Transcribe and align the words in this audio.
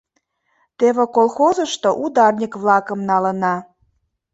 Теве 0.77 1.05
колхозышто 1.15 1.89
ударник-влакым 2.03 2.99
налына. 3.09 3.55